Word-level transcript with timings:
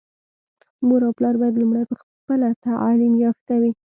مور 0.87 1.01
او 1.07 1.11
پلار 1.17 1.35
بايد 1.41 1.55
لومړی 1.61 1.83
په 1.89 1.95
خپله 2.01 2.47
تعليم 2.65 3.13
يافته 3.25 3.53
وي. 3.61 3.71